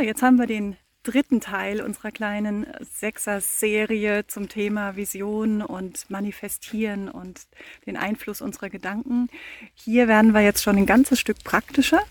[0.00, 7.40] Jetzt haben wir den dritten Teil unserer kleinen Sechser-Serie zum Thema Vision und Manifestieren und
[7.86, 9.28] den Einfluss unserer Gedanken.
[9.74, 12.02] Hier werden wir jetzt schon ein ganzes Stück praktischer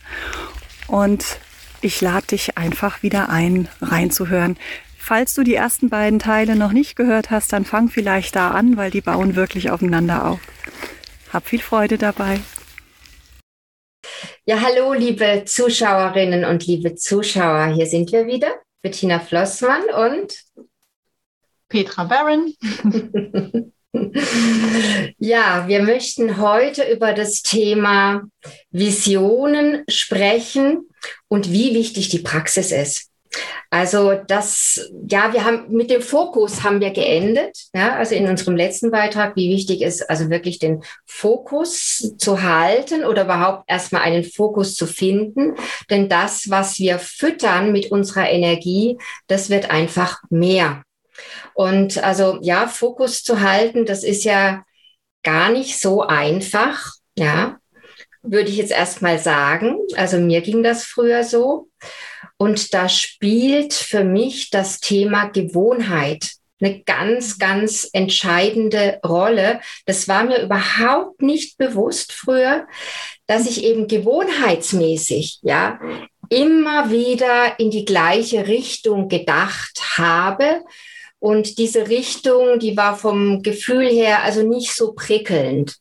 [0.88, 1.40] und
[1.82, 4.58] ich lade dich einfach wieder ein, reinzuhören.
[4.98, 8.76] Falls du die ersten beiden Teile noch nicht gehört hast, dann fang vielleicht da an,
[8.76, 10.40] weil die bauen wirklich aufeinander auf.
[11.32, 12.40] Hab viel Freude dabei.
[14.50, 17.68] Ja, hallo, liebe Zuschauerinnen und liebe Zuschauer.
[17.76, 18.52] Hier sind wir wieder.
[18.82, 20.34] Bettina Flossmann und
[21.68, 22.56] Petra Barron.
[25.20, 28.24] ja, wir möchten heute über das Thema
[28.72, 30.90] Visionen sprechen
[31.28, 33.09] und wie wichtig die Praxis ist.
[33.70, 37.56] Also das, ja, wir haben mit dem Fokus haben wir geendet.
[37.74, 43.06] Ja, also in unserem letzten Beitrag, wie wichtig ist also wirklich den Fokus zu halten
[43.06, 45.54] oder überhaupt erstmal einen Fokus zu finden.
[45.90, 50.82] Denn das, was wir füttern mit unserer Energie, das wird einfach mehr.
[51.54, 54.64] Und also ja, Fokus zu halten, das ist ja
[55.24, 56.94] gar nicht so einfach.
[57.16, 57.59] Ja,
[58.22, 59.78] würde ich jetzt erstmal sagen.
[59.96, 61.70] Also mir ging das früher so.
[62.38, 66.32] Und da spielt für mich das Thema Gewohnheit
[66.62, 69.62] eine ganz, ganz entscheidende Rolle.
[69.86, 72.68] Das war mir überhaupt nicht bewusst früher,
[73.28, 75.80] dass ich eben gewohnheitsmäßig, ja,
[76.30, 80.64] immer wieder in die gleiche Richtung gedacht habe.
[81.20, 85.78] Und diese Richtung, die war vom Gefühl her also nicht so prickelnd.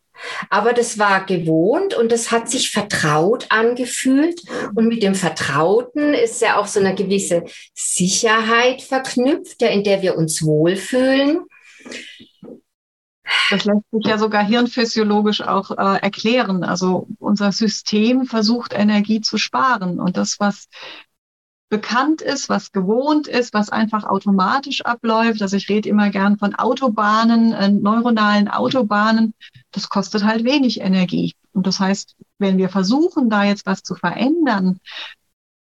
[0.50, 4.42] Aber das war gewohnt und das hat sich vertraut angefühlt.
[4.74, 10.16] Und mit dem Vertrauten ist ja auch so eine gewisse Sicherheit verknüpft, in der wir
[10.16, 11.40] uns wohlfühlen.
[13.50, 16.64] Das lässt sich ja sogar hirnphysiologisch auch äh, erklären.
[16.64, 20.00] Also unser System versucht Energie zu sparen.
[20.00, 20.68] Und das, was
[21.68, 25.42] bekannt ist, was gewohnt ist, was einfach automatisch abläuft.
[25.42, 29.34] Also ich rede immer gern von Autobahnen, äh, neuronalen Autobahnen.
[29.70, 31.34] Das kostet halt wenig Energie.
[31.52, 34.80] Und das heißt, wenn wir versuchen, da jetzt was zu verändern,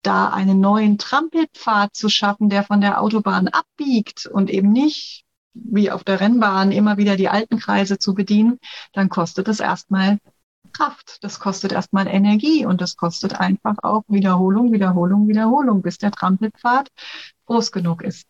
[0.03, 5.91] da einen neuen Trampelpfad zu schaffen, der von der Autobahn abbiegt und eben nicht wie
[5.91, 8.59] auf der Rennbahn immer wieder die alten Kreise zu bedienen,
[8.93, 10.19] dann kostet es erstmal
[10.73, 11.19] Kraft.
[11.23, 16.89] Das kostet erstmal Energie und das kostet einfach auch Wiederholung, Wiederholung, Wiederholung, bis der Trampelpfad
[17.47, 18.27] groß genug ist.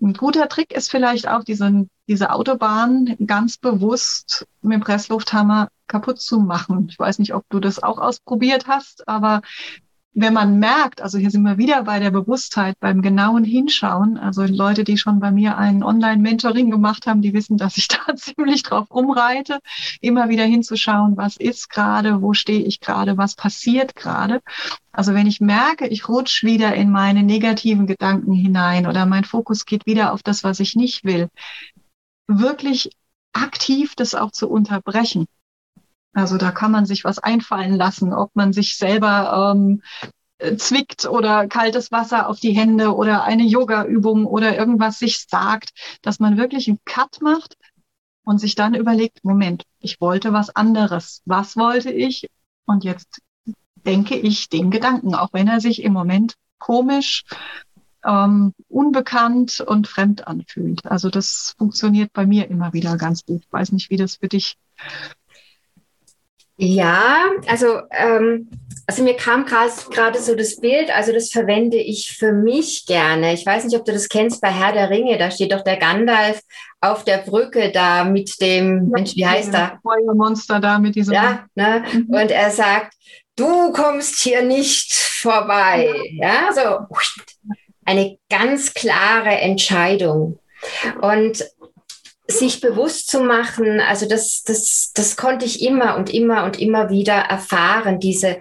[0.00, 6.20] Ein guter Trick ist vielleicht auch, diese, diese Autobahn ganz bewusst mit dem Presslufthammer kaputt
[6.20, 6.88] zu machen.
[6.90, 9.42] Ich weiß nicht, ob du das auch ausprobiert hast, aber
[10.14, 14.42] wenn man merkt, also hier sind wir wieder bei der Bewusstheit, beim genauen Hinschauen, also
[14.42, 18.62] Leute, die schon bei mir ein Online-Mentoring gemacht haben, die wissen, dass ich da ziemlich
[18.62, 19.58] drauf umreite,
[20.00, 24.40] immer wieder hinzuschauen, was ist gerade, wo stehe ich gerade, was passiert gerade.
[24.92, 29.64] Also wenn ich merke, ich rutsch wieder in meine negativen Gedanken hinein oder mein Fokus
[29.64, 31.28] geht wieder auf das, was ich nicht will,
[32.26, 32.90] wirklich
[33.32, 35.26] aktiv das auch zu unterbrechen.
[36.12, 39.82] Also da kann man sich was einfallen lassen, ob man sich selber ähm,
[40.58, 45.70] zwickt oder kaltes Wasser auf die Hände oder eine Yoga-Übung oder irgendwas sich sagt,
[46.02, 47.56] dass man wirklich einen Cut macht
[48.24, 51.22] und sich dann überlegt, Moment, ich wollte was anderes.
[51.24, 52.28] Was wollte ich?
[52.66, 53.20] Und jetzt
[53.86, 57.24] denke ich den Gedanken, auch wenn er sich im Moment komisch,
[58.04, 60.86] ähm, unbekannt und fremd anfühlt.
[60.86, 63.42] Also das funktioniert bei mir immer wieder ganz gut.
[63.44, 64.56] Ich weiß nicht, wie das für dich
[66.56, 68.50] ja, also, ähm,
[68.86, 73.32] also mir kam gerade so das Bild, also das verwende ich für mich gerne.
[73.32, 75.76] Ich weiß nicht, ob du das kennst bei Herr der Ringe, da steht doch der
[75.76, 76.40] Gandalf
[76.80, 79.78] auf der Brücke da mit dem, Mensch, wie heißt er?
[79.82, 81.14] Feuermonster da mit diesem.
[81.14, 81.84] Ja, ne?
[81.92, 82.06] Mhm.
[82.10, 82.94] und er sagt,
[83.36, 85.94] du kommst hier nicht vorbei.
[86.12, 86.86] Ja, so
[87.84, 90.38] eine ganz klare Entscheidung.
[91.00, 91.44] Und
[92.38, 96.90] sich bewusst zu machen, also das, das, das konnte ich immer und immer und immer
[96.90, 98.40] wieder erfahren, diese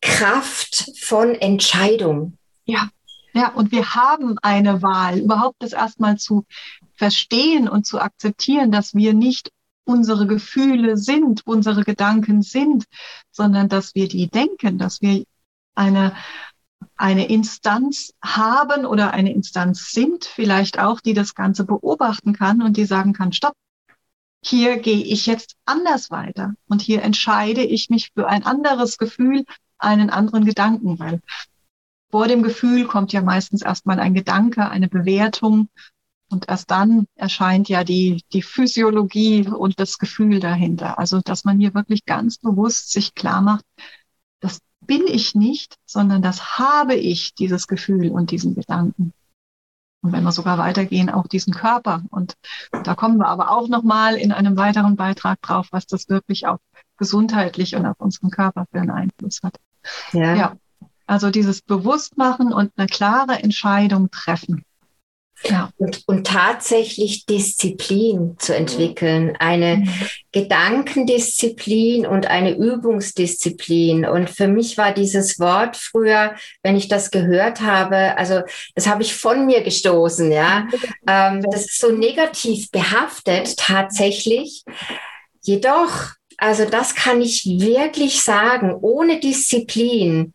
[0.00, 2.36] Kraft von Entscheidung.
[2.64, 2.88] Ja,
[3.32, 6.46] ja, und wir haben eine Wahl, überhaupt das erstmal zu
[6.94, 9.50] verstehen und zu akzeptieren, dass wir nicht
[9.84, 12.84] unsere Gefühle sind, unsere Gedanken sind,
[13.30, 15.24] sondern dass wir die denken, dass wir
[15.74, 16.16] eine
[16.96, 22.76] eine Instanz haben oder eine Instanz sind, vielleicht auch, die das Ganze beobachten kann und
[22.76, 23.54] die sagen kann, stopp,
[24.42, 29.44] hier gehe ich jetzt anders weiter und hier entscheide ich mich für ein anderes Gefühl,
[29.78, 31.20] einen anderen Gedanken, weil
[32.10, 35.68] vor dem Gefühl kommt ja meistens erstmal ein Gedanke, eine Bewertung
[36.30, 40.98] und erst dann erscheint ja die, die Physiologie und das Gefühl dahinter.
[40.98, 43.64] Also, dass man hier wirklich ganz bewusst sich klar macht,
[44.86, 49.12] bin ich nicht, sondern das habe ich, dieses Gefühl und diesen Gedanken.
[50.02, 52.02] Und wenn wir sogar weitergehen, auch diesen Körper.
[52.10, 52.34] Und
[52.70, 56.58] da kommen wir aber auch nochmal in einem weiteren Beitrag drauf, was das wirklich auch
[56.96, 59.56] gesundheitlich und auf unseren Körper für einen Einfluss hat.
[60.12, 60.34] Ja.
[60.34, 60.56] ja.
[61.06, 64.64] Also dieses Bewusstmachen und eine klare Entscheidung treffen.
[65.44, 65.70] Ja.
[65.76, 69.90] Und, und tatsächlich Disziplin zu entwickeln, eine mhm.
[70.32, 74.06] Gedankendisziplin und eine Übungsdisziplin.
[74.06, 78.42] Und für mich war dieses Wort früher, wenn ich das gehört habe, also
[78.74, 80.66] das habe ich von mir gestoßen, ja.
[81.06, 84.64] Ähm, das ist so negativ behaftet tatsächlich.
[85.42, 88.74] Jedoch also das kann ich wirklich sagen.
[88.74, 90.34] Ohne Disziplin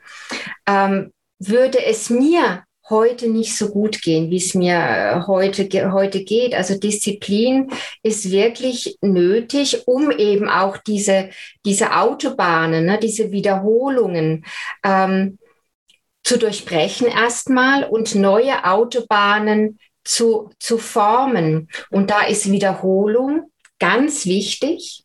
[0.66, 6.24] ähm, würde es mir heute nicht so gut gehen, wie es mir äh, heute, heute
[6.24, 6.54] geht.
[6.54, 7.72] Also Disziplin
[8.04, 11.30] ist wirklich nötig, um eben auch diese,
[11.66, 14.46] diese Autobahnen, ne, diese Wiederholungen
[14.84, 15.40] ähm,
[16.24, 21.70] zu durchbrechen erstmal und neue Autobahnen zu, zu formen.
[21.90, 25.04] Und da ist Wiederholung ganz wichtig.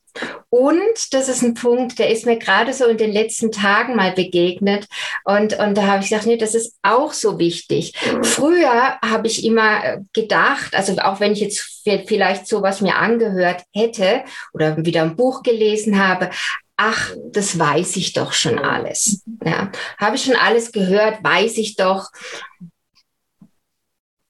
[0.48, 4.12] Und das ist ein Punkt, der ist mir gerade so in den letzten Tagen mal
[4.12, 4.86] begegnet.
[5.24, 7.94] Und, und da habe ich gesagt, nee, das ist auch so wichtig.
[8.22, 14.24] Früher habe ich immer gedacht, also auch wenn ich jetzt vielleicht sowas mir angehört hätte
[14.52, 16.30] oder wieder ein Buch gelesen habe,
[16.76, 19.22] ach, das weiß ich doch schon alles.
[19.44, 22.10] Ja, habe ich schon alles gehört, weiß ich doch.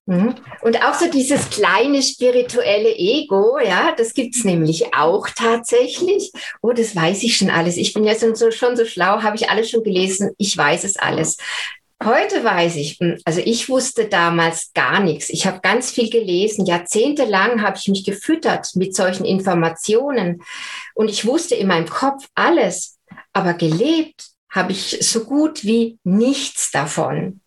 [0.06, 0.37] Mhm.
[0.62, 6.31] Und auch so dieses kleine spirituelle Ego, ja, das gibt's nämlich auch tatsächlich.
[6.62, 7.76] Oh, das weiß ich schon alles.
[7.76, 10.31] Ich bin ja schon so, schon so schlau, habe ich alles schon gelesen.
[10.38, 11.38] Ich weiß es alles.
[12.05, 15.29] Heute weiß ich, hm, also ich wusste damals gar nichts.
[15.29, 16.67] Ich habe ganz viel gelesen.
[16.67, 20.43] Jahrzehntelang habe ich mich gefüttert mit solchen Informationen.
[20.94, 22.99] Und ich wusste in meinem Kopf alles.
[23.32, 27.41] Aber gelebt habe ich so gut wie nichts davon.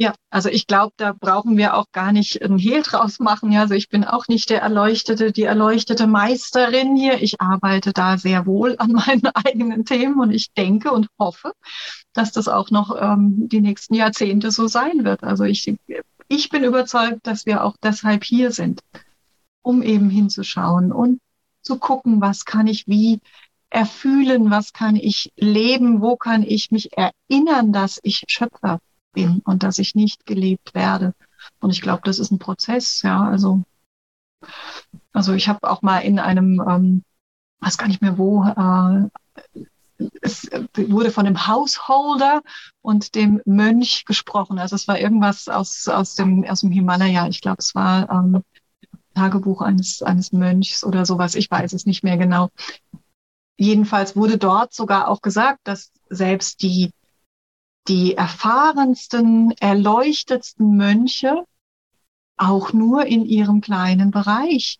[0.00, 3.52] Ja, also ich glaube, da brauchen wir auch gar nicht ein Hehl draus machen.
[3.56, 7.20] Also ich bin auch nicht der erleuchtete, die erleuchtete Meisterin hier.
[7.20, 11.52] Ich arbeite da sehr wohl an meinen eigenen Themen und ich denke und hoffe,
[12.12, 15.24] dass das auch noch ähm, die nächsten Jahrzehnte so sein wird.
[15.24, 15.74] Also ich,
[16.28, 18.80] ich bin überzeugt, dass wir auch deshalb hier sind,
[19.62, 21.18] um eben hinzuschauen und
[21.62, 23.18] zu gucken, was kann ich wie
[23.68, 28.78] erfühlen, was kann ich leben, wo kann ich mich erinnern, dass ich Schöpfer
[29.12, 31.14] bin und dass ich nicht gelebt werde.
[31.60, 33.28] Und ich glaube, das ist ein Prozess, ja.
[33.28, 33.62] Also,
[35.12, 37.04] also ich habe auch mal in einem, ähm,
[37.60, 39.08] weiß gar nicht mehr wo, äh,
[40.22, 42.42] es wurde von dem Householder
[42.82, 44.58] und dem Mönch gesprochen.
[44.58, 47.26] Also es war irgendwas aus, aus, dem, aus dem Himalaya.
[47.28, 48.42] Ich glaube, es war ähm,
[49.14, 51.34] Tagebuch eines, eines Mönchs oder sowas.
[51.34, 52.50] Ich weiß es nicht mehr genau.
[53.56, 56.92] Jedenfalls wurde dort sogar auch gesagt, dass selbst die
[57.88, 61.44] die erfahrensten, erleuchtetsten Mönche
[62.36, 64.78] auch nur in ihrem kleinen Bereich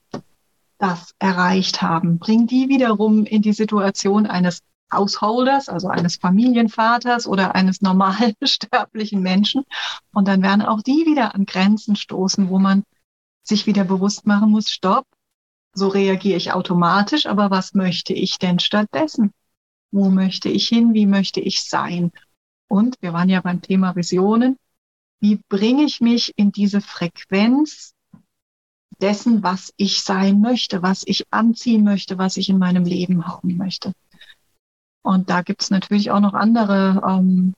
[0.79, 2.19] das erreicht haben.
[2.19, 4.61] Bring die wiederum in die Situation eines
[4.93, 9.65] Hausholders, also eines Familienvaters oder eines normalen sterblichen Menschen.
[10.13, 12.85] Und dann werden auch die wieder an Grenzen stoßen, wo man
[13.43, 15.07] sich wieder bewusst machen muss, stopp,
[15.73, 19.33] so reagiere ich automatisch, aber was möchte ich denn stattdessen?
[19.91, 20.93] Wo möchte ich hin?
[20.93, 22.13] Wie möchte ich sein?
[22.69, 24.57] Und wir waren ja beim Thema Visionen.
[25.21, 27.95] Wie bringe ich mich in diese Frequenz
[29.01, 33.57] dessen, was ich sein möchte, was ich anziehen möchte, was ich in meinem Leben haben
[33.57, 33.93] möchte?
[35.03, 37.55] Und da gibt es natürlich auch noch andere ähm,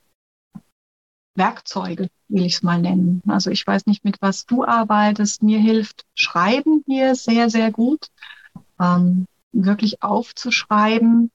[1.35, 3.23] Werkzeuge, will ich es mal nennen.
[3.27, 5.43] Also ich weiß nicht, mit was du arbeitest.
[5.43, 8.09] Mir hilft Schreiben hier sehr, sehr gut.
[8.79, 11.31] Ähm, wirklich aufzuschreiben,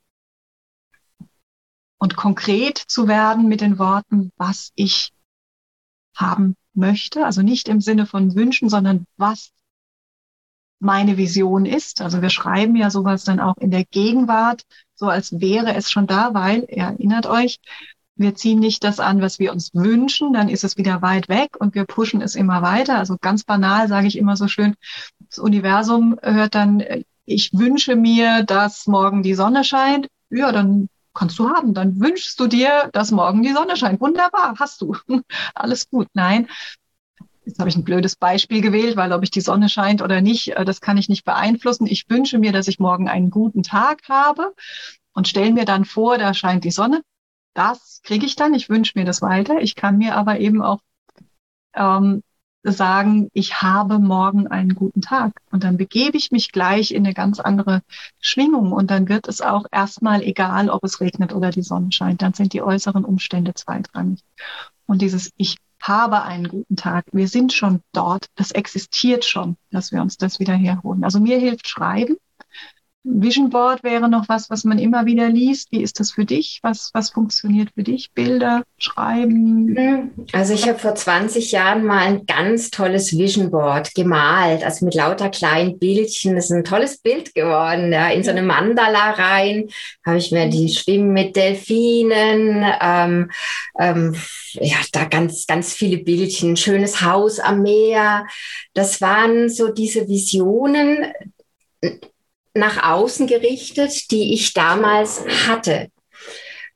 [1.98, 5.12] und konkret zu werden mit den Worten, was ich
[6.16, 7.26] haben möchte.
[7.26, 9.52] Also nicht im Sinne von Wünschen, sondern was
[10.80, 12.02] meine Vision ist.
[12.02, 16.08] Also wir schreiben ja sowas dann auch in der Gegenwart, so als wäre es schon
[16.08, 17.60] da, weil, erinnert euch,
[18.18, 21.58] wir ziehen nicht das an, was wir uns wünschen, dann ist es wieder weit weg
[21.60, 22.98] und wir pushen es immer weiter.
[22.98, 24.76] Also ganz banal sage ich immer so schön,
[25.20, 26.84] das Universum hört dann,
[27.26, 30.08] ich wünsche mir, dass morgen die Sonne scheint.
[30.30, 31.74] Ja, dann kannst du haben.
[31.74, 34.02] Dann wünschst du dir, dass morgen die Sonne scheint.
[34.02, 34.96] Wunderbar, hast du.
[35.56, 36.08] Alles gut.
[36.14, 36.48] Nein,
[37.46, 40.50] jetzt habe ich ein blödes Beispiel gewählt, weil ob ich die Sonne scheint oder nicht,
[40.50, 41.88] äh, das kann ich nicht beeinflussen.
[41.88, 44.54] Ich wünsche mir, dass ich morgen einen guten Tag habe
[45.14, 47.02] und stelle mir dann vor, da scheint die Sonne.
[47.54, 48.54] Das kriege ich dann.
[48.54, 49.62] Ich wünsche mir das weiter.
[49.62, 50.80] Ich kann mir aber eben auch
[51.74, 52.24] ähm,
[52.72, 55.34] sagen, ich habe morgen einen guten Tag.
[55.52, 57.82] Und dann begebe ich mich gleich in eine ganz andere
[58.20, 58.72] Schwingung.
[58.72, 62.22] Und dann wird es auch erstmal egal, ob es regnet oder die Sonne scheint.
[62.22, 64.22] Dann sind die äußeren Umstände zweitrangig.
[64.86, 67.06] Und dieses Ich habe einen guten Tag.
[67.12, 68.28] Wir sind schon dort.
[68.36, 71.04] Das existiert schon, dass wir uns das wieder herholen.
[71.04, 72.18] Also mir hilft Schreiben.
[73.08, 75.72] Vision Board wäre noch was, was man immer wieder liest.
[75.72, 76.60] Wie ist das für dich?
[76.64, 78.12] Was, was funktioniert für dich?
[78.12, 79.76] Bilder, Schreiben?
[79.78, 84.86] Hm, also ich habe vor 20 Jahren mal ein ganz tolles Vision Board gemalt, also
[84.86, 86.36] mit lauter kleinen Bildchen.
[86.36, 87.94] Das ist ein tolles Bild geworden.
[87.94, 88.10] Ja.
[88.10, 89.70] In so eine Mandala rein
[90.04, 93.30] habe ich mir die Schwimmen mit Delfinen, ähm,
[93.80, 94.16] ähm,
[94.54, 98.26] ja, da ganz, ganz viele Bildchen, schönes Haus am Meer.
[98.74, 101.14] Das waren so diese Visionen,
[102.56, 105.90] nach außen gerichtet, die ich damals hatte.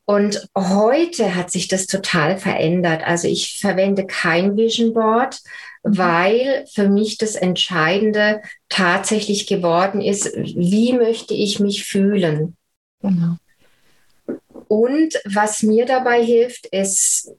[0.05, 3.03] Und heute hat sich das total verändert.
[3.05, 5.39] Also ich verwende kein Vision Board,
[5.83, 5.97] mhm.
[5.97, 12.57] weil für mich das Entscheidende tatsächlich geworden ist, wie möchte ich mich fühlen.
[13.01, 13.35] Genau.
[14.67, 17.31] Und was mir dabei hilft, ist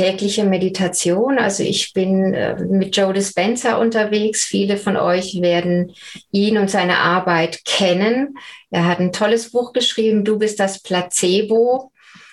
[0.00, 1.38] tägliche Meditation.
[1.38, 4.44] Also ich bin äh, mit Joe Dispenza unterwegs.
[4.44, 5.92] Viele von euch werden
[6.30, 8.38] ihn und seine Arbeit kennen.
[8.70, 11.92] Er hat ein tolles Buch geschrieben, Du bist das Placebo.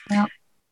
[0.09, 0.27] Ja.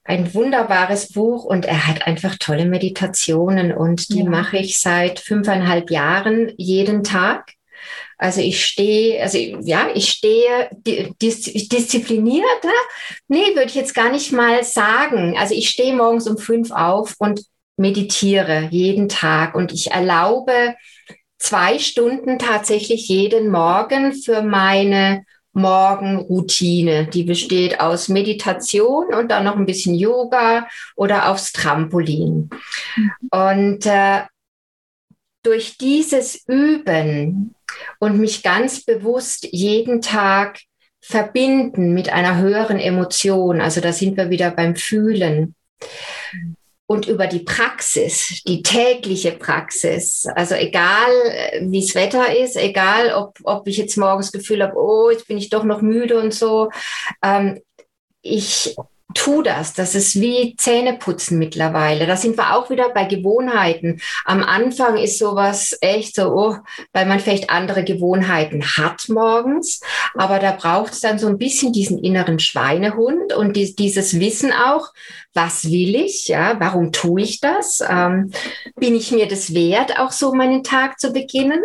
[0.05, 4.29] Ein wunderbares Buch und er hat einfach tolle Meditationen und die ja.
[4.29, 7.54] mache ich seit fünfeinhalb Jahren jeden Tag.
[8.17, 10.69] Also ich stehe, also ja, ich stehe
[11.21, 12.69] dis disziplinierter.
[13.27, 15.37] Nee, würde ich jetzt gar nicht mal sagen.
[15.37, 17.41] Also ich stehe morgens um fünf auf und
[17.77, 20.75] meditiere jeden Tag und ich erlaube
[21.37, 27.07] zwei Stunden tatsächlich jeden Morgen für meine Morgenroutine.
[27.07, 32.49] Die besteht aus Meditation und dann noch ein bisschen Yoga oder aufs Trampolin.
[32.95, 33.11] Mhm.
[33.31, 34.23] Und äh,
[35.43, 37.55] durch dieses Üben
[37.99, 40.59] und mich ganz bewusst jeden Tag
[41.01, 43.61] verbinden mit einer höheren Emotion.
[43.61, 45.55] Also da sind wir wieder beim Fühlen.
[46.87, 51.09] Und über die Praxis, die tägliche Praxis, also egal
[51.61, 55.27] wie das Wetter ist, egal ob, ob ich jetzt morgens das Gefühl habe, oh, jetzt
[55.27, 56.69] bin ich doch noch müde und so,
[57.23, 57.59] ähm,
[58.21, 58.75] ich
[59.15, 59.73] tu das.
[59.73, 62.05] Das ist wie Zähneputzen mittlerweile.
[62.05, 64.01] Da sind wir auch wieder bei Gewohnheiten.
[64.25, 66.57] Am Anfang ist sowas echt so, oh,
[66.93, 69.81] weil man vielleicht andere Gewohnheiten hat morgens.
[70.13, 74.51] Aber da braucht es dann so ein bisschen diesen inneren Schweinehund und die, dieses Wissen
[74.51, 74.89] auch,
[75.33, 76.27] was will ich?
[76.27, 77.83] Ja, warum tue ich das?
[77.87, 78.31] Ähm,
[78.75, 81.61] bin ich mir das wert, auch so meinen Tag zu beginnen?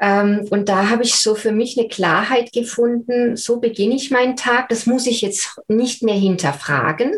[0.00, 4.36] Ähm, und da habe ich so für mich eine Klarheit gefunden, so beginne ich meinen
[4.36, 4.68] Tag.
[4.68, 7.12] Das muss ich jetzt nicht mehr hinterfragen.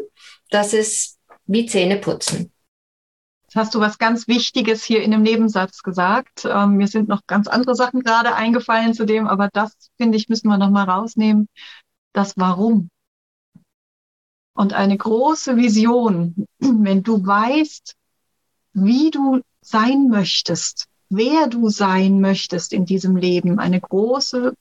[0.50, 2.52] Das ist wie Zähne putzen.
[3.42, 6.44] Jetzt hast du was ganz Wichtiges hier in einem Nebensatz gesagt.
[6.44, 10.28] Ähm, mir sind noch ganz andere Sachen gerade eingefallen zu dem, aber das, finde ich,
[10.28, 11.48] müssen wir noch mal rausnehmen.
[12.12, 12.90] Das Warum.
[14.54, 17.96] Und eine große Vision, wenn du weißt,
[18.72, 24.54] wie du sein möchtest, wer du sein möchtest in diesem Leben, eine große,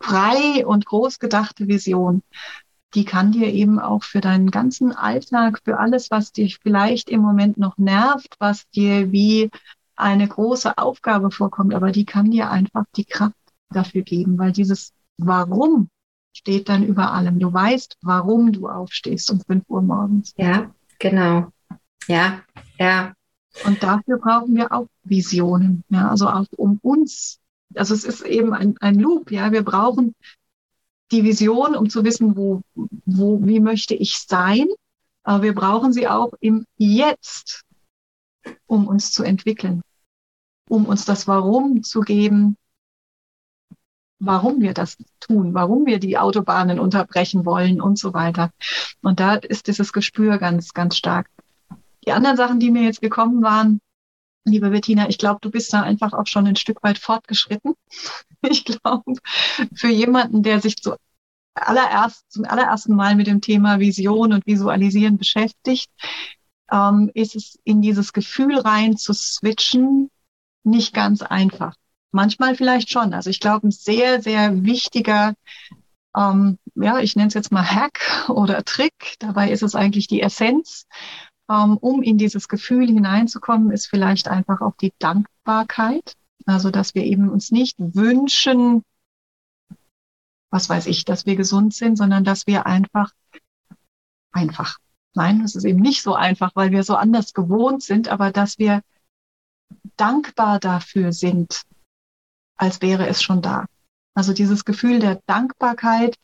[0.00, 2.22] frei und groß gedachte Vision,
[2.94, 7.20] die kann dir eben auch für deinen ganzen Alltag, für alles, was dich vielleicht im
[7.20, 9.50] Moment noch nervt, was dir wie
[9.96, 13.34] eine große Aufgabe vorkommt, aber die kann dir einfach die Kraft
[13.70, 15.88] dafür geben, weil dieses Warum
[16.36, 17.38] steht dann über allem.
[17.38, 20.34] Du weißt, warum du aufstehst um 5 Uhr morgens.
[20.36, 21.50] Ja, genau.
[22.06, 22.42] Ja,
[22.78, 23.14] ja.
[23.64, 27.38] Und dafür brauchen wir auch Visionen, ja, also auch um uns.
[27.74, 29.50] Also es ist eben ein, ein Loop, ja.
[29.52, 30.14] Wir brauchen
[31.10, 32.62] die Vision, um zu wissen, wo,
[33.04, 34.66] wo, wie möchte ich sein.
[35.22, 37.64] Aber wir brauchen sie auch im Jetzt,
[38.66, 39.82] um uns zu entwickeln,
[40.68, 42.56] um uns das Warum zu geben,
[44.18, 48.50] warum wir das tun, warum wir die Autobahnen unterbrechen wollen und so weiter.
[49.02, 51.28] Und da ist dieses Gespür ganz, ganz stark.
[52.06, 53.80] Die anderen Sachen, die mir jetzt gekommen waren,
[54.44, 57.74] liebe Bettina, ich glaube, du bist da einfach auch schon ein Stück weit fortgeschritten.
[58.48, 59.14] Ich glaube,
[59.74, 60.94] für jemanden, der sich zu
[61.54, 65.90] allererst, zum allerersten Mal mit dem Thema Vision und Visualisieren beschäftigt,
[66.70, 70.10] ähm, ist es in dieses Gefühl rein zu switchen
[70.62, 71.74] nicht ganz einfach.
[72.12, 73.14] Manchmal vielleicht schon.
[73.14, 75.34] Also ich glaube, ein sehr, sehr wichtiger
[76.16, 79.16] ähm, ja, ich nenne es jetzt mal Hack oder Trick.
[79.18, 80.86] Dabei ist es eigentlich die Essenz.
[81.48, 86.14] Ähm, um in dieses Gefühl hineinzukommen, ist vielleicht einfach auch die Dankbarkeit.
[86.44, 88.82] Also, dass wir eben uns nicht wünschen,
[90.50, 93.12] was weiß ich, dass wir gesund sind, sondern dass wir einfach,
[94.32, 94.78] einfach,
[95.14, 98.58] nein, es ist eben nicht so einfach, weil wir so anders gewohnt sind, aber dass
[98.58, 98.82] wir
[99.96, 101.62] dankbar dafür sind,
[102.56, 103.66] als wäre es schon da.
[104.14, 106.16] Also dieses Gefühl der Dankbarkeit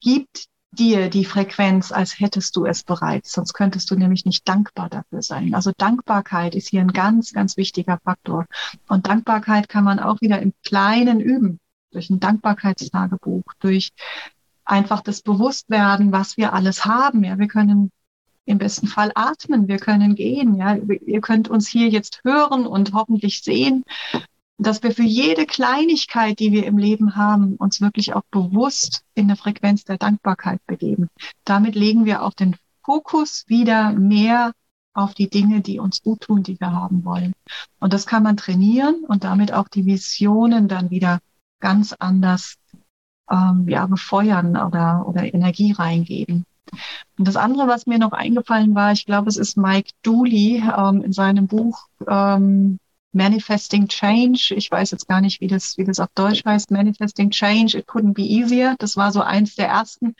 [0.00, 4.88] gibt dir die Frequenz, als hättest du es bereits, sonst könntest du nämlich nicht dankbar
[4.88, 5.54] dafür sein.
[5.54, 8.46] Also Dankbarkeit ist hier ein ganz, ganz wichtiger Faktor.
[8.88, 11.58] Und Dankbarkeit kann man auch wieder im Kleinen üben,
[11.90, 13.90] durch ein Dankbarkeitstagebuch, durch
[14.64, 17.24] einfach das Bewusstwerden, was wir alles haben.
[17.24, 17.90] Ja, wir können
[18.44, 20.54] im besten Fall atmen, wir können gehen.
[20.54, 23.84] Ja, ihr könnt uns hier jetzt hören und hoffentlich sehen
[24.58, 29.28] dass wir für jede Kleinigkeit, die wir im Leben haben, uns wirklich auch bewusst in
[29.28, 31.08] der Frequenz der Dankbarkeit begeben.
[31.44, 34.52] Damit legen wir auch den Fokus wieder mehr
[34.94, 37.32] auf die Dinge, die uns gut tun, die wir haben wollen.
[37.78, 41.20] Und das kann man trainieren und damit auch die Visionen dann wieder
[41.60, 42.56] ganz anders
[43.30, 46.44] ähm, ja, befeuern oder, oder Energie reingeben.
[47.16, 51.02] Und das andere, was mir noch eingefallen war, ich glaube, es ist Mike Dooley ähm,
[51.02, 52.78] in seinem Buch ähm,
[53.12, 54.54] Manifesting Change.
[54.56, 56.70] Ich weiß jetzt gar nicht, wie das, wie das auf Deutsch heißt.
[56.70, 58.76] Manifesting Change, It Couldn't Be Easier.
[58.78, 60.14] Das war so eins der ersten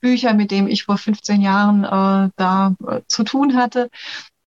[0.00, 3.90] Bücher, mit dem ich vor 15 Jahren äh, da äh, zu tun hatte.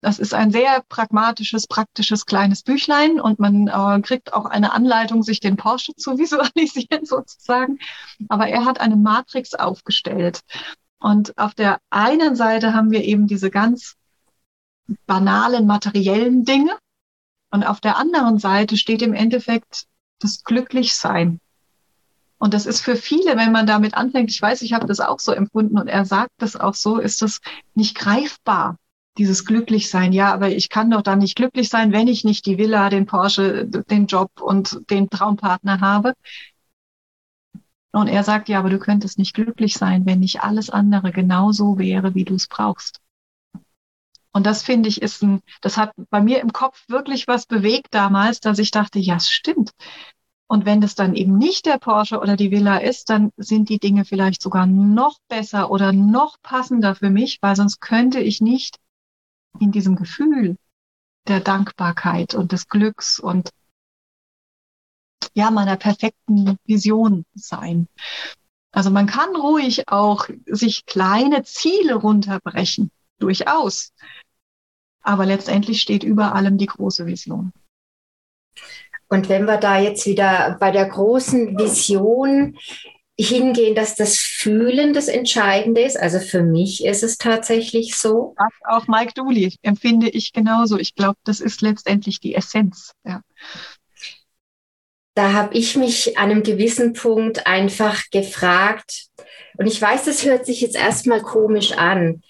[0.00, 5.22] Das ist ein sehr pragmatisches, praktisches kleines Büchlein und man äh, kriegt auch eine Anleitung,
[5.22, 7.78] sich den Porsche zu visualisieren sozusagen.
[8.28, 10.40] Aber er hat eine Matrix aufgestellt.
[11.00, 13.96] Und auf der einen Seite haben wir eben diese ganz
[15.06, 16.76] banalen materiellen Dinge,
[17.50, 19.86] und auf der anderen Seite steht im Endeffekt
[20.20, 21.40] das Glücklichsein.
[22.38, 25.20] Und das ist für viele, wenn man damit anfängt, ich weiß, ich habe das auch
[25.20, 27.40] so empfunden und er sagt das auch so, ist das
[27.74, 28.76] nicht greifbar,
[29.18, 30.12] dieses Glücklichsein.
[30.12, 33.04] Ja, aber ich kann doch da nicht glücklich sein, wenn ich nicht die Villa, den
[33.04, 36.14] Porsche, den Job und den Traumpartner habe.
[37.92, 41.78] Und er sagt, ja, aber du könntest nicht glücklich sein, wenn nicht alles andere genauso
[41.78, 43.00] wäre, wie du es brauchst.
[44.32, 47.88] Und das finde ich ist ein, das hat bei mir im Kopf wirklich was bewegt
[47.92, 49.72] damals, dass ich dachte, ja, es stimmt.
[50.46, 53.78] Und wenn das dann eben nicht der Porsche oder die Villa ist, dann sind die
[53.78, 58.78] Dinge vielleicht sogar noch besser oder noch passender für mich, weil sonst könnte ich nicht
[59.58, 60.56] in diesem Gefühl
[61.28, 63.50] der Dankbarkeit und des Glücks und
[65.34, 67.88] ja, meiner perfekten Vision sein.
[68.72, 72.90] Also man kann ruhig auch sich kleine Ziele runterbrechen
[73.22, 73.92] durchaus.
[75.02, 77.52] Aber letztendlich steht über allem die große Vision.
[79.08, 82.56] Und wenn wir da jetzt wieder bei der großen Vision
[83.20, 85.98] hingehen, dass das Fühlen das Entscheidende ist.
[85.98, 88.34] Also für mich ist es tatsächlich so.
[88.38, 90.78] Das auch Mike Dooley empfinde ich genauso.
[90.78, 92.92] Ich glaube, das ist letztendlich die Essenz.
[93.04, 93.20] Ja.
[95.14, 99.08] Da habe ich mich an einem gewissen Punkt einfach gefragt,
[99.58, 102.22] und ich weiß, das hört sich jetzt erstmal komisch an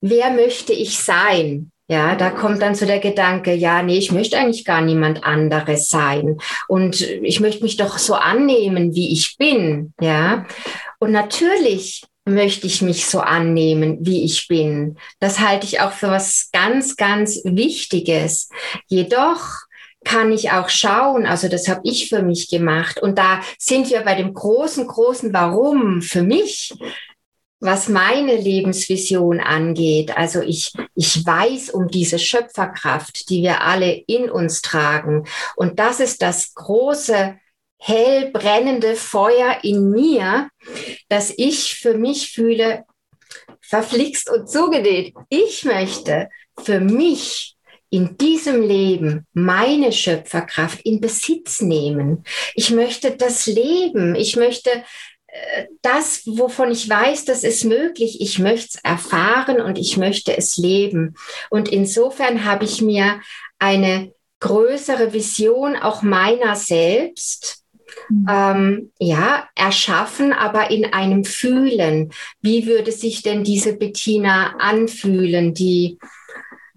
[0.00, 1.70] wer möchte ich sein?
[1.88, 5.88] Ja, da kommt dann so der Gedanke, ja, nee, ich möchte eigentlich gar niemand anderes
[5.88, 6.36] sein.
[6.68, 9.92] Und ich möchte mich doch so annehmen, wie ich bin.
[10.00, 10.46] Ja.
[11.00, 14.98] Und natürlich möchte ich mich so annehmen, wie ich bin.
[15.18, 18.50] Das halte ich auch für was ganz, ganz Wichtiges.
[18.86, 19.42] Jedoch
[20.04, 23.02] kann ich auch schauen, also das habe ich für mich gemacht.
[23.02, 26.72] Und da sind wir bei dem großen, großen Warum für mich
[27.60, 30.16] was meine Lebensvision angeht.
[30.16, 35.26] Also ich, ich weiß um diese Schöpferkraft, die wir alle in uns tragen.
[35.56, 37.38] Und das ist das große,
[37.78, 40.48] hell brennende Feuer in mir,
[41.08, 42.84] dass ich für mich fühle,
[43.60, 45.14] verflixt und zugenäht.
[45.28, 46.28] Ich möchte
[46.62, 47.56] für mich
[47.90, 52.24] in diesem Leben meine Schöpferkraft in Besitz nehmen.
[52.54, 54.14] Ich möchte das Leben.
[54.14, 54.70] Ich möchte
[55.82, 60.56] das, wovon ich weiß, das ist möglich, ich möchte es erfahren und ich möchte es
[60.56, 61.14] leben.
[61.50, 63.20] Und insofern habe ich mir
[63.58, 67.64] eine größere Vision auch meiner selbst
[68.08, 68.26] mhm.
[68.28, 72.12] ähm, ja, erschaffen, aber in einem Fühlen.
[72.40, 75.98] Wie würde sich denn diese Bettina anfühlen, die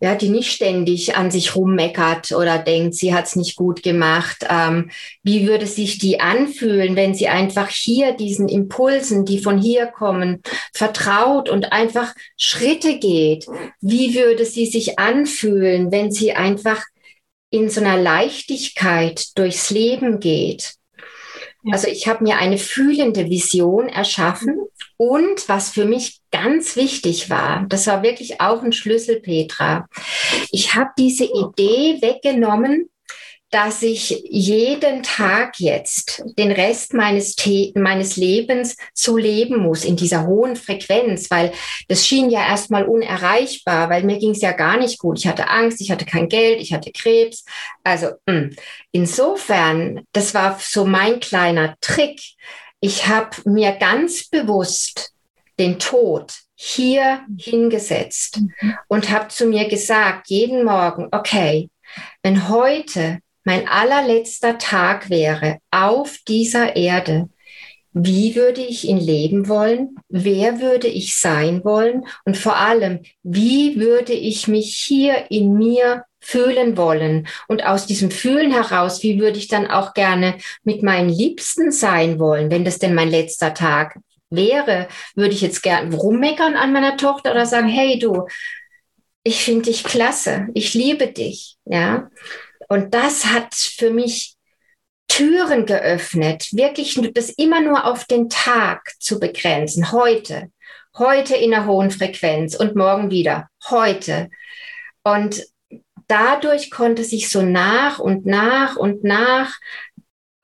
[0.03, 4.45] ja, die nicht ständig an sich rummeckert oder denkt, sie hat es nicht gut gemacht.
[4.49, 4.91] Ähm,
[5.23, 10.41] wie würde sich die anfühlen, wenn sie einfach hier diesen Impulsen, die von hier kommen,
[10.73, 13.45] vertraut und einfach Schritte geht?
[13.79, 16.83] Wie würde sie sich anfühlen, wenn sie einfach
[17.49, 20.73] in so einer Leichtigkeit durchs Leben geht?
[21.63, 21.75] Ja.
[21.75, 24.59] Also ich habe mir eine fühlende Vision erschaffen
[24.97, 29.87] und was für mich ganz wichtig war, das war wirklich auch ein Schlüssel, Petra.
[30.51, 32.89] Ich habe diese Idee weggenommen,
[33.53, 37.35] dass ich jeden Tag jetzt den Rest meines,
[37.75, 41.51] meines Lebens so leben muss in dieser hohen Frequenz, weil
[41.87, 45.19] das schien ja erstmal unerreichbar, weil mir ging es ja gar nicht gut.
[45.19, 47.45] Ich hatte Angst, ich hatte kein Geld, ich hatte Krebs.
[47.83, 48.33] Also mh.
[48.33, 48.55] Hm.
[48.91, 52.21] insofern, das war so mein kleiner Trick.
[52.85, 55.13] Ich habe mir ganz bewusst
[55.57, 58.75] den Tod hier hingesetzt mhm.
[58.89, 61.69] und habe zu mir gesagt, jeden Morgen, okay,
[62.23, 67.29] wenn heute mein allerletzter Tag wäre auf dieser Erde,
[67.93, 69.95] wie würde ich ihn leben wollen?
[70.09, 72.05] Wer würde ich sein wollen?
[72.25, 77.27] Und vor allem, wie würde ich mich hier in mir fühlen wollen?
[77.47, 82.19] Und aus diesem Fühlen heraus, wie würde ich dann auch gerne mit meinen Liebsten sein
[82.19, 84.87] wollen, wenn das denn mein letzter Tag wäre?
[85.15, 88.27] Würde ich jetzt gerne rummeckern an meiner Tochter oder sagen, hey du,
[89.23, 92.09] ich finde dich klasse, ich liebe dich, ja?
[92.69, 94.35] Und das hat für mich
[95.07, 99.91] Türen geöffnet, wirklich das immer nur auf den Tag zu begrenzen.
[99.91, 100.49] Heute,
[100.97, 104.29] heute in einer hohen Frequenz und morgen wieder, heute.
[105.03, 105.43] Und
[106.13, 109.57] dadurch konnte sich so nach und nach und nach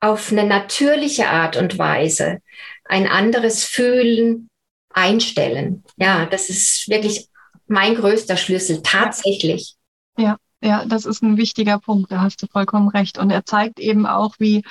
[0.00, 2.40] auf eine natürliche Art und Weise
[2.84, 4.48] ein anderes Fühlen
[4.92, 5.84] einstellen.
[5.96, 7.28] Ja, das ist wirklich
[7.68, 9.76] mein größter Schlüssel, tatsächlich.
[10.18, 13.16] Ja, ja, das ist ein wichtiger Punkt, da hast du vollkommen recht.
[13.18, 14.64] Und er zeigt eben auch, wie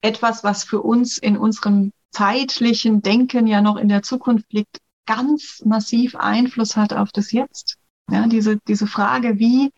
[0.00, 5.60] etwas, was für uns in unserem zeitlichen Denken ja noch in der Zukunft liegt, ganz
[5.66, 7.76] massiv Einfluss hat auf das Jetzt.
[8.10, 9.70] Ja, diese, diese Frage, wie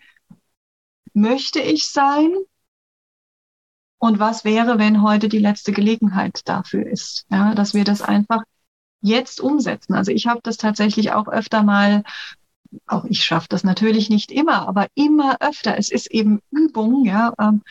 [1.16, 2.32] möchte ich sein?
[3.98, 7.26] Und was wäre, wenn heute die letzte Gelegenheit dafür ist?
[7.30, 8.42] Ja, dass wir das einfach
[9.00, 9.94] jetzt umsetzen.
[9.94, 12.02] Also ich habe das tatsächlich auch öfter mal
[12.86, 15.78] auch ich schaffe das natürlich nicht immer, aber immer öfter.
[15.78, 17.32] Es ist eben Übung, ja.
[17.38, 17.62] Ähm,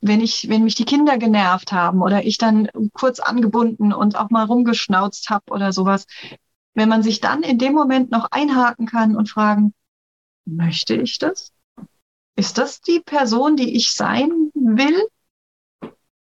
[0.00, 4.30] wenn ich, wenn mich die Kinder genervt haben oder ich dann kurz angebunden und auch
[4.30, 6.06] mal rumgeschnauzt habe oder sowas,
[6.74, 9.72] wenn man sich dann in dem Moment noch einhaken kann und fragen,
[10.44, 11.52] möchte ich das?
[12.38, 15.08] Ist das die Person, die ich sein will?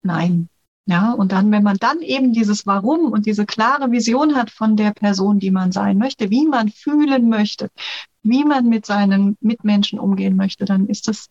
[0.02, 0.48] Nein,
[0.86, 4.78] ja, und dann, wenn man dann eben dieses Warum und diese klare Vision hat von
[4.78, 7.70] der Person, die man sein möchte, wie man fühlen möchte,
[8.24, 11.30] wie man mit seinen Mitmenschen umgehen möchte, dann ist das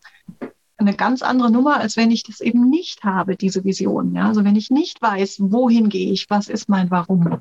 [0.76, 4.14] eine ganz andere Nummer, als wenn ich das eben nicht habe, diese Vision.
[4.14, 7.38] Ja, also wenn ich nicht weiß, wohin gehe ich, was ist mein Warum.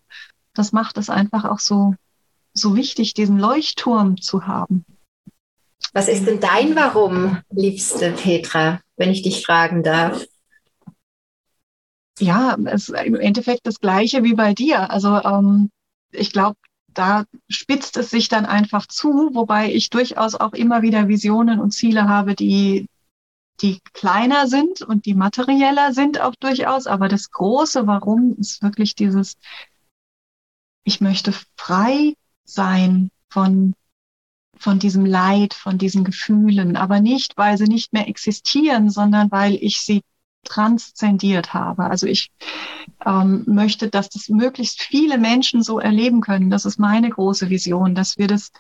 [0.53, 1.93] Das macht es einfach auch so,
[2.53, 4.85] so wichtig, diesen Leuchtturm zu haben.
[5.91, 10.25] Was ist denn dein Warum, liebste Petra, wenn ich dich fragen darf?
[12.19, 14.91] ja, es ist im Endeffekt das Gleiche wie bei dir.
[14.91, 15.71] Also ähm,
[16.11, 21.07] ich glaube, da spitzt es sich dann einfach zu, wobei ich durchaus auch immer wieder
[21.07, 22.87] Visionen und Ziele habe, die,
[23.61, 26.85] die kleiner sind und die materieller sind auch durchaus.
[26.85, 29.37] Aber das große Warum ist wirklich dieses,
[30.83, 32.13] ich möchte frei
[32.45, 33.73] sein von
[34.63, 39.55] von diesem Leid, von diesen Gefühlen, aber nicht, weil sie nicht mehr existieren, sondern weil
[39.55, 40.01] ich sie
[40.43, 41.85] transzendiert habe.
[41.85, 42.31] Also ich
[43.05, 46.49] ähm, möchte, dass das möglichst viele Menschen so erleben können.
[46.49, 48.51] Das ist meine große Vision, dass wir das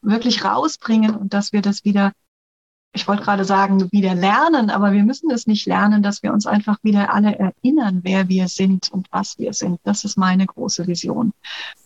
[0.00, 2.12] wirklich rausbringen und dass wir das wieder,
[2.92, 6.46] ich wollte gerade sagen, wieder lernen, aber wir müssen es nicht lernen, dass wir uns
[6.46, 9.80] einfach wieder alle erinnern, wer wir sind und was wir sind.
[9.84, 11.32] Das ist meine große Vision,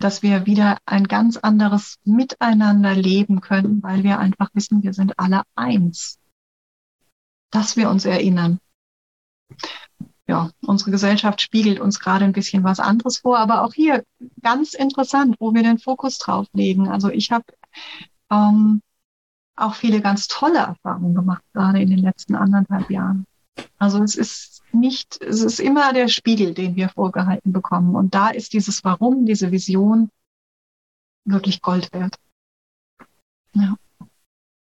[0.01, 5.19] dass wir wieder ein ganz anderes Miteinander leben können, weil wir einfach wissen, wir sind
[5.19, 6.19] alle eins.
[7.51, 8.59] Dass wir uns erinnern
[10.29, 14.05] ja, unsere Gesellschaft spiegelt uns gerade ein bisschen was anderes vor, aber auch hier
[14.43, 16.89] ganz interessant, wo wir den Fokus drauf legen.
[16.89, 17.45] Also ich habe
[18.31, 18.83] ähm,
[19.57, 23.27] auch viele ganz tolle Erfahrungen gemacht, gerade in den letzten anderthalb Jahren.
[23.79, 27.97] Also es ist nicht, es ist immer der Spiegel, den wir vorgehalten bekommen.
[27.97, 30.11] Und da ist dieses Warum, diese Vision
[31.25, 32.17] wirklich Gold wert.
[33.55, 33.77] Ja.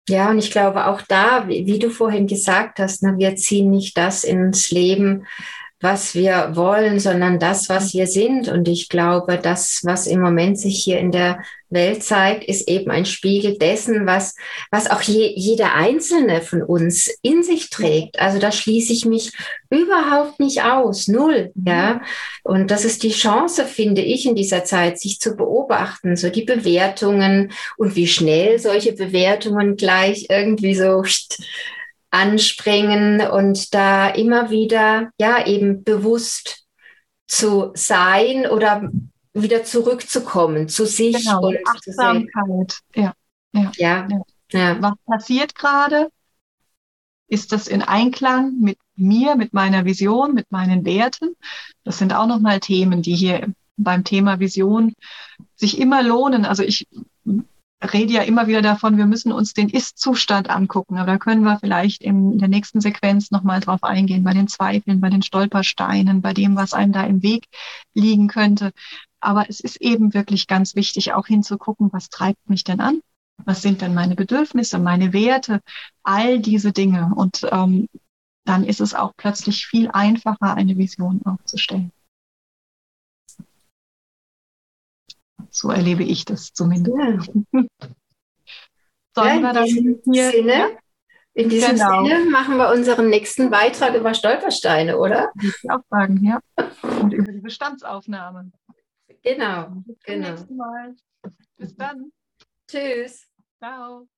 [0.08, 3.72] Ja, und ich glaube auch da, wie, wie du vorhin gesagt hast, ne, wir ziehen
[3.72, 5.26] nicht das ins Leben,
[5.82, 8.48] was wir wollen, sondern das, was wir sind.
[8.48, 12.90] Und ich glaube, das, was im Moment sich hier in der Welt zeigt, ist eben
[12.92, 14.36] ein Spiegel dessen, was,
[14.72, 18.20] was auch je, jeder Einzelne von uns in sich trägt.
[18.20, 19.34] Also da schließe ich mich
[19.70, 21.68] überhaupt nicht aus, null, mhm.
[21.68, 22.02] ja.
[22.44, 26.46] Und das ist die Chance, finde ich, in dieser Zeit, sich zu beobachten, so die
[26.46, 31.04] Bewertungen und wie schnell solche Bewertungen gleich irgendwie so
[32.16, 36.66] anspringen und da immer wieder, ja, eben bewusst
[37.28, 38.90] zu sein oder
[39.34, 42.80] wieder zurückzukommen zu sich genau, und Achtsamkeit.
[42.96, 43.14] Ja.
[43.54, 43.72] Ja.
[43.76, 44.08] ja.
[44.52, 44.82] ja.
[44.82, 46.10] Was passiert gerade?
[47.28, 51.36] Ist das in Einklang mit mir, mit meiner Vision, mit meinen Werten?
[51.84, 54.94] Das sind auch nochmal Themen, die hier beim Thema Vision
[55.56, 56.46] sich immer lohnen.
[56.46, 56.88] Also ich
[57.82, 60.98] rede ja immer wieder davon, wir müssen uns den Ist-Zustand angucken.
[60.98, 65.02] Aber da können wir vielleicht in der nächsten Sequenz nochmal drauf eingehen, bei den Zweifeln,
[65.02, 67.46] bei den Stolpersteinen, bei dem, was einem da im Weg
[67.94, 68.72] liegen könnte.
[69.20, 73.02] Aber es ist eben wirklich ganz wichtig, auch hinzugucken, was treibt mich denn an?
[73.44, 75.62] Was sind denn meine Bedürfnisse, meine Werte,
[76.04, 77.12] all diese Dinge.
[77.16, 77.88] Und ähm,
[78.46, 81.92] dann ist es auch plötzlich viel einfacher, eine Vision aufzustellen.
[85.56, 86.98] So erlebe ich das zumindest.
[86.98, 87.64] Ja.
[89.16, 90.68] Sollen ja, wir in diesem hier, Sinne, ja?
[91.34, 92.06] in diesem genau.
[92.06, 95.32] Sinne machen wir unseren nächsten Beitrag über Stolpersteine, oder?
[95.42, 96.42] Ich auch sagen, ja.
[97.02, 98.52] Und über die Bestandsaufnahme.
[99.24, 99.68] Genau.
[99.86, 100.30] Bis zum genau.
[100.30, 100.96] nächsten Mal.
[101.56, 102.12] Bis dann.
[102.70, 103.26] Tschüss.
[103.60, 104.10] Ciao.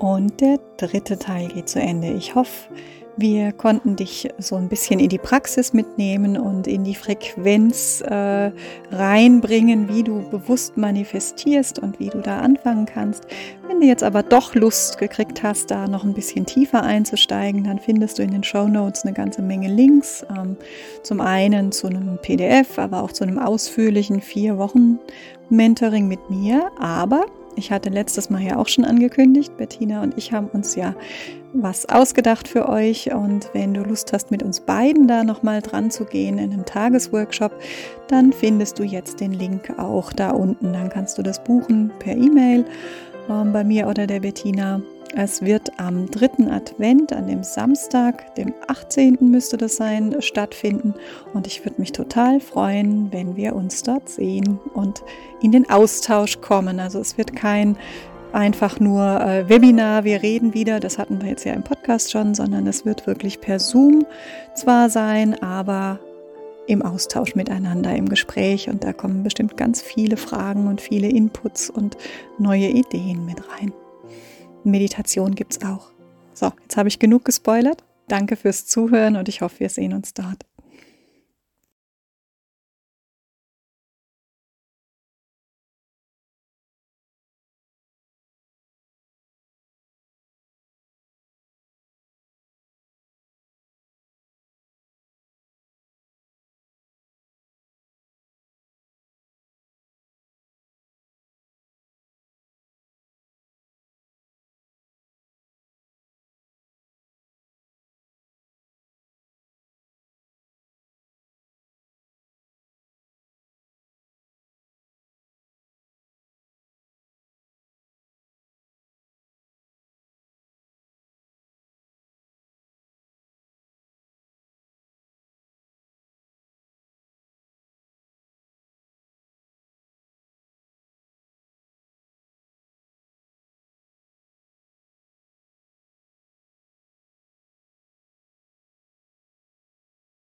[0.00, 2.12] Und der dritte Teil geht zu Ende.
[2.14, 2.74] Ich hoffe,
[3.16, 8.50] wir konnten dich so ein bisschen in die Praxis mitnehmen und in die Frequenz äh,
[8.90, 13.24] reinbringen, wie du bewusst manifestierst und wie du da anfangen kannst.
[13.68, 17.78] Wenn du jetzt aber doch Lust gekriegt hast, da noch ein bisschen tiefer einzusteigen, dann
[17.78, 20.26] findest du in den Show Notes eine ganze Menge Links.
[20.36, 20.56] Ähm,
[21.02, 24.98] zum einen zu einem PDF, aber auch zu einem ausführlichen vier Wochen
[25.50, 26.70] Mentoring mit mir.
[26.80, 30.94] Aber ich hatte letztes Mal ja auch schon angekündigt, Bettina und ich haben uns ja
[31.52, 35.90] was ausgedacht für euch und wenn du Lust hast, mit uns beiden da nochmal dran
[35.90, 37.52] zu gehen in einem Tagesworkshop,
[38.08, 40.72] dann findest du jetzt den Link auch da unten.
[40.72, 42.64] Dann kannst du das buchen per E-Mail
[43.28, 44.82] äh, bei mir oder der Bettina.
[45.16, 49.18] Es wird am dritten Advent, an dem Samstag, dem 18.
[49.20, 50.94] müsste das sein, stattfinden.
[51.32, 55.04] Und ich würde mich total freuen, wenn wir uns dort sehen und
[55.40, 56.80] in den Austausch kommen.
[56.80, 57.76] Also es wird kein
[58.32, 62.34] einfach nur äh, Webinar, wir reden wieder, das hatten wir jetzt ja im Podcast schon,
[62.34, 64.04] sondern es wird wirklich per Zoom
[64.56, 66.00] zwar sein, aber
[66.66, 71.70] im Austausch miteinander, im Gespräch und da kommen bestimmt ganz viele Fragen und viele Inputs
[71.70, 71.96] und
[72.38, 73.72] neue Ideen mit rein.
[74.64, 75.90] Meditation gibt es auch.
[76.32, 77.84] So, jetzt habe ich genug gespoilert.
[78.08, 80.44] Danke fürs Zuhören und ich hoffe, wir sehen uns dort.